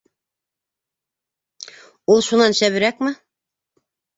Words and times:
Ул 2.15 2.25
шунан 2.31 2.59
шәберәкме? 2.61 3.17